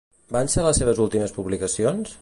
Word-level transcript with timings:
Van 0.35 0.49
ser 0.53 0.63
les 0.67 0.79
seves 0.81 1.03
últimes 1.05 1.37
publicacions? 1.37 2.19